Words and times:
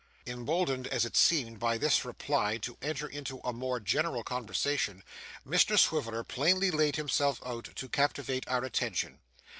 Emboldened 0.25 0.87
as 0.87 1.05
it 1.05 1.15
seemed 1.15 1.59
by 1.59 1.77
this 1.77 2.03
reply 2.03 2.57
to 2.57 2.75
enter 2.81 3.07
into 3.07 3.39
a 3.43 3.53
more 3.53 3.79
general 3.79 4.23
conversation, 4.23 5.03
Mr 5.45 5.77
Swiveller 5.77 6.23
plainly 6.23 6.71
laid 6.71 6.95
himself 6.95 7.39
out 7.45 7.69
to 7.75 7.87
captivate 7.87 8.47
our 8.47 8.63
attention. 8.63 9.19